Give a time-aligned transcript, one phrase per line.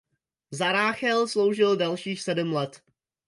[0.51, 2.81] Za Ráchel sloužil dalších sedm let.